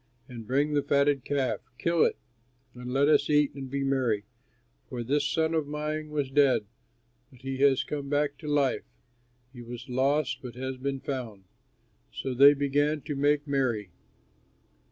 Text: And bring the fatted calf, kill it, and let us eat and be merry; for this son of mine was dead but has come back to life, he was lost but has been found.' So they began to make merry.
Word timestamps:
And 0.27 0.47
bring 0.47 0.73
the 0.73 0.81
fatted 0.81 1.23
calf, 1.23 1.59
kill 1.77 2.03
it, 2.03 2.17
and 2.73 2.91
let 2.91 3.07
us 3.07 3.29
eat 3.29 3.53
and 3.53 3.69
be 3.69 3.83
merry; 3.83 4.23
for 4.89 5.03
this 5.03 5.27
son 5.29 5.53
of 5.53 5.67
mine 5.67 6.09
was 6.09 6.31
dead 6.31 6.65
but 7.29 7.41
has 7.43 7.83
come 7.83 8.09
back 8.09 8.35
to 8.39 8.47
life, 8.47 8.81
he 9.53 9.61
was 9.61 9.87
lost 9.89 10.39
but 10.41 10.55
has 10.55 10.77
been 10.77 11.01
found.' 11.01 11.43
So 12.11 12.33
they 12.33 12.55
began 12.55 13.01
to 13.01 13.15
make 13.15 13.45
merry. 13.47 13.91